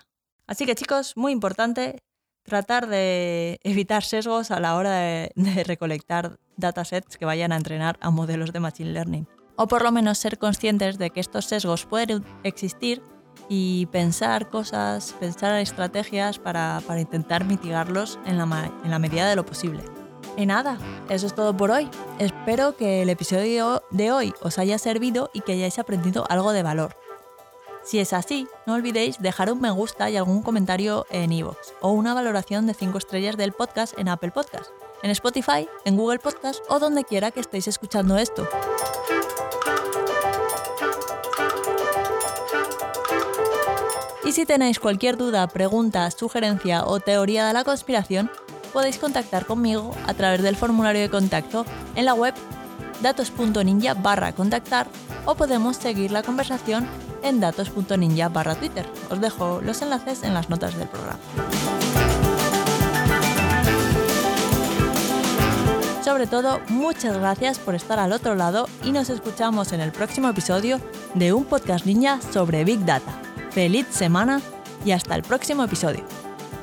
Así 0.47 0.65
que 0.65 0.75
chicos, 0.75 1.15
muy 1.15 1.31
importante 1.31 2.03
tratar 2.43 2.87
de 2.87 3.59
evitar 3.63 4.03
sesgos 4.03 4.51
a 4.51 4.59
la 4.59 4.75
hora 4.75 4.91
de, 4.91 5.31
recolectar 5.65 6.37
datasets 6.57 7.17
que 7.17 7.25
vayan 7.25 7.51
a 7.51 7.57
entrenar 7.57 7.97
a 8.01 8.11
modelos 8.11 8.53
de 8.53 8.59
Machine 8.59 8.91
Learning. 8.91 9.27
O 9.55 9.67
por 9.67 9.83
lo 9.83 9.91
menos 9.91 10.17
ser 10.17 10.37
conscientes 10.37 10.97
de 10.97 11.09
que 11.09 11.19
estos 11.19 11.45
sesgos 11.45 11.85
pueden 11.85 12.23
existir 12.43 13.01
y 13.49 13.87
pensar 13.87 14.49
cosas, 14.49 15.13
pensar 15.19 15.59
estrategias 15.59 16.39
para, 16.39 16.81
intentar 16.97 17.45
mitigarlos 17.45 18.19
en 18.25 18.37
la, 18.37 18.71
en 18.83 18.91
la 18.91 18.99
medida 18.99 19.27
de 19.29 19.35
lo 19.35 19.45
posible. 19.45 19.83
Y 20.37 20.45
nada, 20.45 20.77
eso 21.09 21.27
es 21.27 21.35
todo 21.35 21.55
por 21.55 21.71
hoy. 21.71 21.89
Espero 22.19 22.75
que 22.75 23.03
el 23.03 23.09
episodio 23.09 23.83
de 23.91 24.11
hoy 24.11 24.33
os 24.41 24.57
haya 24.57 24.77
servido 24.77 25.29
y 25.33 25.41
que 25.41 25.53
hayáis 25.53 25.77
aprendido 25.77 26.25
algo 26.29 26.53
de 26.53 26.63
valor. 26.63 26.95
Si 27.83 27.99
es 27.99 28.13
así, 28.13 28.47
no 28.65 28.75
olvidéis 28.75 29.19
dejar 29.19 29.51
un 29.51 29.59
me 29.59 29.69
gusta 29.69 30.09
y 30.09 30.15
algún 30.15 30.41
comentario 30.41 31.05
en 31.09 31.33
iVoox 31.33 31.73
o 31.81 31.91
una 31.91 32.13
valoración 32.13 32.65
de 32.65 32.73
5 32.73 32.97
estrellas 32.97 33.35
del 33.35 33.51
podcast 33.51 33.97
en 33.99 34.07
Apple 34.07 34.31
Podcast, 34.31 34.71
en 35.03 35.11
Spotify, 35.11 35.67
en 35.83 35.97
Google 35.97 36.19
Podcast 36.19 36.63
o 36.69 36.79
donde 36.79 37.03
quiera 37.03 37.31
que 37.31 37.41
estéis 37.41 37.67
escuchando 37.67 38.17
esto. 38.17 38.47
Si 44.33 44.47
tenéis 44.47 44.79
cualquier 44.79 45.15
duda, 45.15 45.47
pregunta, 45.47 46.09
sugerencia 46.09 46.85
o 46.85 46.99
teoría 46.99 47.45
de 47.45 47.53
la 47.53 47.63
conspiración, 47.63 48.31
podéis 48.73 48.97
contactar 48.97 49.45
conmigo 49.45 49.91
a 50.07 50.15
través 50.15 50.41
del 50.41 50.55
formulario 50.55 51.01
de 51.03 51.09
contacto 51.09 51.65
en 51.95 52.05
la 52.05 52.15
web 52.15 52.33
datos.ninja 53.03 53.93
barra 53.93 54.33
contactar 54.33 54.87
o 55.25 55.35
podemos 55.35 55.77
seguir 55.77 56.11
la 56.11 56.23
conversación 56.23 56.87
en 57.21 57.39
datos.ninja 57.39 58.29
barra 58.29 58.55
Twitter. 58.55 58.87
Os 59.11 59.21
dejo 59.21 59.61
los 59.61 59.81
enlaces 59.83 60.23
en 60.23 60.33
las 60.33 60.49
notas 60.49 60.75
del 60.77 60.87
programa. 60.87 61.19
Sobre 66.03 66.25
todo, 66.25 66.59
muchas 66.69 67.17
gracias 67.17 67.59
por 67.59 67.75
estar 67.75 67.99
al 67.99 68.11
otro 68.11 68.33
lado 68.33 68.67
y 68.83 68.91
nos 68.91 69.09
escuchamos 69.09 69.73
en 69.73 69.79
el 69.79 69.91
próximo 69.91 70.27
episodio 70.27 70.79
de 71.13 71.33
un 71.33 71.45
podcast 71.45 71.85
ninja 71.85 72.19
sobre 72.31 72.63
Big 72.63 72.83
Data. 72.83 73.22
Feliz 73.53 73.87
semana 73.91 74.41
y 74.85 74.91
hasta 74.91 75.15
el 75.15 75.21
próximo 75.23 75.63
episodio. 75.63 76.03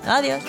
Adiós. 0.06 0.42